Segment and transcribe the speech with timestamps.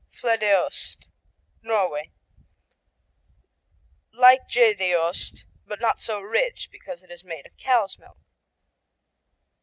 [0.11, 1.09] Floedeost
[1.61, 2.09] Norway
[4.11, 8.17] Like Gjedeost, but not so rich because it's made of cow's milk.